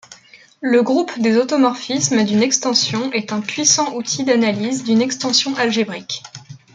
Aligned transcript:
Le 0.61 0.81
groupe 0.81 1.11
des 1.19 1.37
automorphismes 1.37 2.23
d'une 2.25 2.41
extension 2.41 3.11
est 3.11 3.31
un 3.33 3.39
puissant 3.41 3.93
outil 3.93 4.23
d'analyse 4.23 4.83
d'une 4.83 4.99
extension 4.99 5.55
algébrique. 5.57 6.23